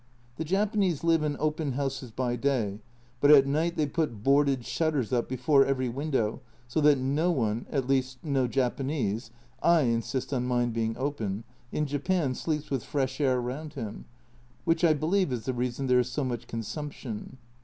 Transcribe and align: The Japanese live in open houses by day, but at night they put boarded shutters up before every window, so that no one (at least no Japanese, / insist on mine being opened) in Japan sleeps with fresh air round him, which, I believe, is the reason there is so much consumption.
The 0.37 0.43
Japanese 0.43 1.03
live 1.03 1.21
in 1.21 1.37
open 1.39 1.73
houses 1.73 2.09
by 2.09 2.35
day, 2.35 2.79
but 3.19 3.29
at 3.29 3.45
night 3.45 3.75
they 3.77 3.85
put 3.85 4.23
boarded 4.23 4.65
shutters 4.65 5.13
up 5.13 5.29
before 5.29 5.63
every 5.63 5.89
window, 5.89 6.41
so 6.67 6.81
that 6.81 6.97
no 6.97 7.29
one 7.29 7.67
(at 7.69 7.85
least 7.85 8.17
no 8.23 8.47
Japanese, 8.47 9.29
/ 9.57 9.63
insist 9.63 10.33
on 10.33 10.47
mine 10.47 10.71
being 10.71 10.97
opened) 10.97 11.43
in 11.71 11.85
Japan 11.85 12.33
sleeps 12.33 12.71
with 12.71 12.83
fresh 12.83 13.21
air 13.21 13.39
round 13.39 13.75
him, 13.75 14.05
which, 14.65 14.83
I 14.83 14.93
believe, 14.93 15.31
is 15.31 15.45
the 15.45 15.53
reason 15.53 15.85
there 15.85 15.99
is 15.99 16.09
so 16.11 16.23
much 16.23 16.47
consumption. 16.47 17.37